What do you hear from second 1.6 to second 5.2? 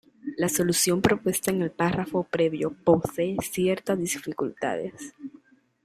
el párrafo previo posee ciertas dificultades.